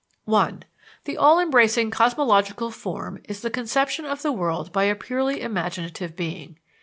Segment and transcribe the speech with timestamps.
[0.25, 0.63] (1)
[1.03, 6.15] The all embracing cosmological form is the conception of the world by a purely imaginative
[6.15, 6.57] being.